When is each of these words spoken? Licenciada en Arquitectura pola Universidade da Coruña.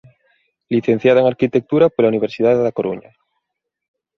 Licenciada 0.75 1.21
en 1.21 1.27
Arquitectura 1.31 1.91
pola 1.93 2.11
Universidade 2.13 2.63
da 2.65 2.75
Coruña. 2.77 3.11